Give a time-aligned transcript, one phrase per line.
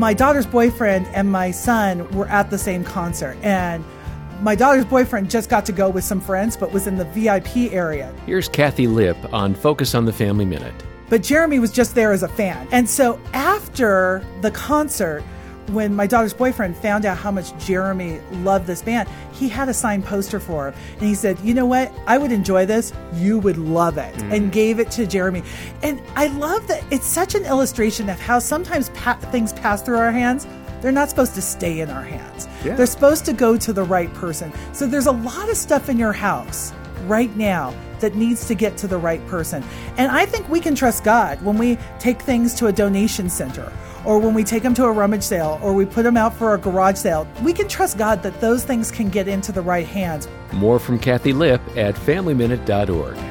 [0.00, 3.36] my daughter's boyfriend and my son were at the same concert.
[3.42, 3.84] And
[4.40, 7.70] my daughter's boyfriend just got to go with some friends, but was in the VIP
[7.70, 8.10] area.
[8.24, 10.72] Here's Kathi Lipp on Focus on the Family Minute.
[11.10, 12.66] But Jeremy was just there as a fan.
[12.72, 15.22] And so after the concert,
[15.68, 19.74] when my daughter's boyfriend found out how much Jeremy loved this band, he had a
[19.74, 20.74] signed poster for him.
[20.94, 21.92] And he said, You know what?
[22.06, 22.92] I would enjoy this.
[23.14, 24.14] You would love it.
[24.14, 24.32] Mm.
[24.32, 25.42] And gave it to Jeremy.
[25.82, 29.98] And I love that it's such an illustration of how sometimes pa- things pass through
[29.98, 30.46] our hands.
[30.80, 32.48] They're not supposed to stay in our hands.
[32.64, 32.74] Yeah.
[32.74, 34.52] They're supposed to go to the right person.
[34.72, 36.72] So there's a lot of stuff in your house
[37.06, 39.62] right now that needs to get to the right person.
[39.98, 43.70] And I think we can trust God when we take things to a donation center
[44.04, 46.54] or when we take them to a rummage sale or we put them out for
[46.54, 49.86] a garage sale, we can trust God that those things can get into the right
[49.86, 50.28] hands.
[50.52, 53.29] More from Kathi Lipp at FamilyMinute.org.